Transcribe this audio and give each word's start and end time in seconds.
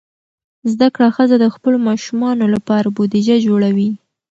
زده 0.71 0.87
کړه 0.95 1.07
ښځه 1.15 1.35
د 1.39 1.45
خپلو 1.55 1.77
ماشومانو 1.87 2.45
لپاره 2.55 2.87
بودیجه 2.95 3.35
جوړوي. 3.47 3.89